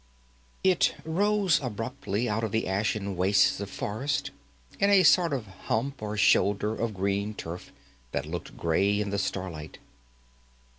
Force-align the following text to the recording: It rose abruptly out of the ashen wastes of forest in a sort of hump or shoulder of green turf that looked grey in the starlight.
It 0.63 0.95
rose 1.05 1.61
abruptly 1.61 2.27
out 2.27 2.43
of 2.43 2.51
the 2.51 2.67
ashen 2.67 3.15
wastes 3.15 3.59
of 3.59 3.69
forest 3.69 4.31
in 4.79 4.89
a 4.89 5.03
sort 5.03 5.31
of 5.31 5.45
hump 5.45 6.01
or 6.01 6.17
shoulder 6.17 6.73
of 6.75 6.95
green 6.95 7.35
turf 7.35 7.71
that 8.11 8.25
looked 8.25 8.57
grey 8.57 8.99
in 8.99 9.11
the 9.11 9.19
starlight. 9.19 9.77